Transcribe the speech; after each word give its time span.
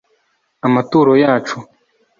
amaturo 0.67 1.11
yacu 1.23 1.57